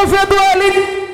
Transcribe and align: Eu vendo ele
Eu 0.00 0.06
vendo 0.06 0.34
ele 0.54 1.09